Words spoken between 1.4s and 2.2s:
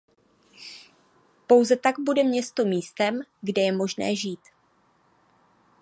Pouze tak